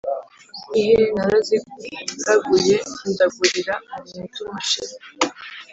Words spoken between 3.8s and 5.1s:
umuhutu mashira